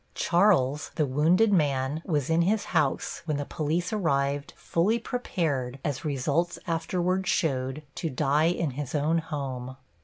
[0.15, 6.03] Charles, the wounded man, was in his house when the police arrived, fully prepared, as
[6.03, 9.77] results afterward showed, to die in his own home.